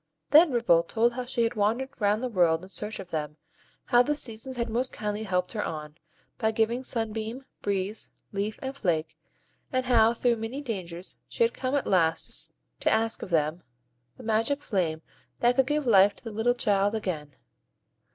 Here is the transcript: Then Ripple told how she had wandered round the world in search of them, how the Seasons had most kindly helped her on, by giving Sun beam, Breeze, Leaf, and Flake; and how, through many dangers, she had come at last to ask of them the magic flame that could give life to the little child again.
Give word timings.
Then 0.31 0.51
Ripple 0.51 0.81
told 0.81 1.13
how 1.13 1.25
she 1.25 1.43
had 1.43 1.53
wandered 1.53 2.01
round 2.01 2.23
the 2.23 2.27
world 2.27 2.63
in 2.63 2.69
search 2.69 2.97
of 2.99 3.11
them, 3.11 3.37
how 3.85 4.01
the 4.01 4.15
Seasons 4.15 4.57
had 4.57 4.67
most 4.67 4.91
kindly 4.91 5.21
helped 5.25 5.51
her 5.53 5.63
on, 5.63 5.93
by 6.39 6.49
giving 6.49 6.83
Sun 6.83 7.13
beam, 7.13 7.45
Breeze, 7.61 8.11
Leaf, 8.31 8.57
and 8.63 8.75
Flake; 8.75 9.15
and 9.71 9.85
how, 9.85 10.15
through 10.15 10.37
many 10.37 10.59
dangers, 10.59 11.19
she 11.27 11.43
had 11.43 11.53
come 11.53 11.75
at 11.75 11.85
last 11.85 12.53
to 12.79 12.89
ask 12.91 13.21
of 13.21 13.29
them 13.29 13.61
the 14.17 14.23
magic 14.23 14.63
flame 14.63 15.03
that 15.39 15.55
could 15.55 15.67
give 15.67 15.85
life 15.85 16.15
to 16.15 16.23
the 16.23 16.31
little 16.31 16.55
child 16.55 16.95
again. 16.95 17.35